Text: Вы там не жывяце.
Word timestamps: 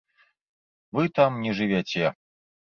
Вы 0.99 1.03
там 1.19 1.31
не 1.45 1.53
жывяце. 1.61 2.05